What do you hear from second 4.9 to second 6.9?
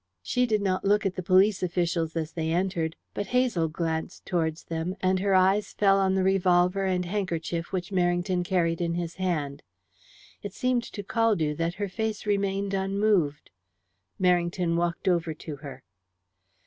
and her eyes fell on the revolver